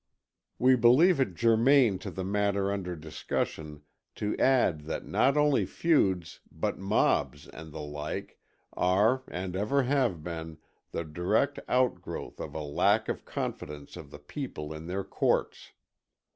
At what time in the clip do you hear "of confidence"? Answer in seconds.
13.09-13.95